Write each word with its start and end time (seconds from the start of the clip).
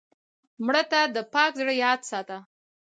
مړه 0.65 0.83
ته 0.91 0.99
د 1.15 1.17
پاک 1.33 1.51
زړه 1.59 1.73
یاد 1.83 1.99
ساته 2.09 2.37